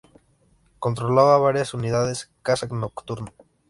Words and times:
Controlaba 0.79 1.37
varias 1.37 1.75
unidades 1.75 2.31
Caza 2.41 2.65
Nocturno 2.65 3.31